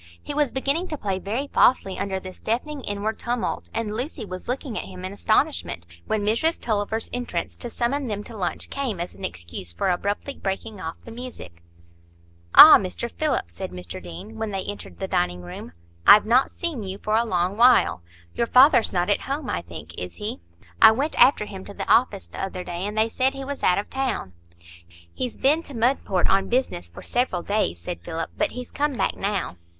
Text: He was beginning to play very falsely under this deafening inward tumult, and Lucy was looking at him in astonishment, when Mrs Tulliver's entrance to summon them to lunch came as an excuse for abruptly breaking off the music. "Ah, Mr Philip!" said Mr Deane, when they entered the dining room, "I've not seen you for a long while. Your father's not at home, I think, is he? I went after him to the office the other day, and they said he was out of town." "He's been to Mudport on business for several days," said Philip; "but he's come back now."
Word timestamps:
He 0.19 0.33
was 0.33 0.51
beginning 0.51 0.87
to 0.87 0.97
play 0.97 1.19
very 1.19 1.45
falsely 1.53 1.99
under 1.99 2.19
this 2.19 2.39
deafening 2.39 2.81
inward 2.81 3.19
tumult, 3.19 3.69
and 3.71 3.91
Lucy 3.95 4.25
was 4.25 4.47
looking 4.47 4.75
at 4.75 4.85
him 4.85 5.05
in 5.05 5.13
astonishment, 5.13 5.85
when 6.07 6.23
Mrs 6.25 6.59
Tulliver's 6.59 7.07
entrance 7.13 7.55
to 7.57 7.69
summon 7.69 8.07
them 8.07 8.23
to 8.23 8.35
lunch 8.35 8.71
came 8.71 8.99
as 8.99 9.13
an 9.13 9.23
excuse 9.23 9.71
for 9.71 9.91
abruptly 9.91 10.33
breaking 10.37 10.81
off 10.81 10.99
the 11.05 11.11
music. 11.11 11.61
"Ah, 12.55 12.79
Mr 12.79 13.11
Philip!" 13.11 13.51
said 13.51 13.69
Mr 13.69 14.01
Deane, 14.01 14.37
when 14.39 14.49
they 14.49 14.63
entered 14.63 14.97
the 14.97 15.07
dining 15.07 15.43
room, 15.43 15.71
"I've 16.07 16.25
not 16.25 16.49
seen 16.49 16.81
you 16.81 16.97
for 16.97 17.15
a 17.15 17.23
long 17.23 17.55
while. 17.55 18.01
Your 18.33 18.47
father's 18.47 18.91
not 18.91 19.07
at 19.11 19.21
home, 19.21 19.51
I 19.51 19.61
think, 19.61 19.93
is 19.99 20.15
he? 20.15 20.39
I 20.81 20.89
went 20.93 21.15
after 21.21 21.45
him 21.45 21.63
to 21.65 21.75
the 21.75 21.87
office 21.87 22.25
the 22.25 22.41
other 22.43 22.63
day, 22.63 22.87
and 22.87 22.97
they 22.97 23.07
said 23.07 23.35
he 23.35 23.45
was 23.45 23.61
out 23.61 23.77
of 23.77 23.87
town." 23.91 24.33
"He's 25.13 25.37
been 25.37 25.61
to 25.61 25.75
Mudport 25.75 26.27
on 26.27 26.49
business 26.49 26.89
for 26.89 27.03
several 27.03 27.43
days," 27.43 27.77
said 27.77 28.01
Philip; 28.01 28.31
"but 28.35 28.53
he's 28.53 28.71
come 28.71 28.93
back 28.93 29.15
now." 29.15 29.57